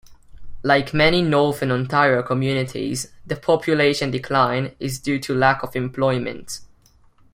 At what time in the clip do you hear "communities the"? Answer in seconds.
2.23-3.35